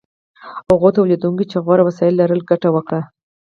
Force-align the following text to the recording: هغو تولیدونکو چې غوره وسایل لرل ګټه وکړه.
هغو 0.69 0.89
تولیدونکو 0.97 1.43
چې 1.51 1.57
غوره 1.65 1.83
وسایل 1.85 2.13
لرل 2.21 2.41
ګټه 2.49 2.69
وکړه. 2.75 3.01